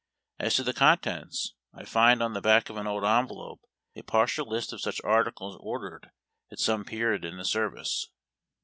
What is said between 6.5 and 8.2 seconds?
at some period in the service.